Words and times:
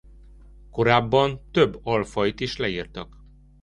Korábban 0.71 1.41
több 1.51 1.79
alfajt 1.83 2.39
is 2.39 2.57
leírtak. 2.57 3.23